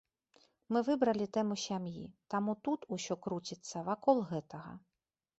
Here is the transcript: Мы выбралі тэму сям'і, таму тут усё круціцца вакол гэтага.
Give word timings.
Мы 0.75 0.79
выбралі 0.85 1.25
тэму 1.35 1.57
сям'і, 1.63 2.05
таму 2.33 2.55
тут 2.67 2.87
усё 2.97 3.17
круціцца 3.25 3.83
вакол 3.91 4.17
гэтага. 4.31 4.73